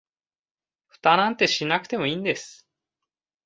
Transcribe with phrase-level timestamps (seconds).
[0.87, 2.67] フタなんてしなくてもいいんです